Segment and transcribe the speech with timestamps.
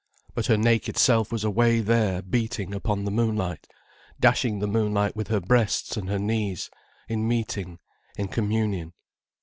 [0.33, 3.67] But her naked self was away there beating upon the moonlight,
[4.19, 6.71] dashing the moonlight with her breasts and her knees,
[7.07, 7.77] in meeting,
[8.17, 8.93] in communion.